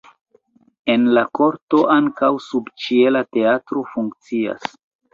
[0.93, 4.71] En la korto ankaŭ subĉiela teatro funkcias.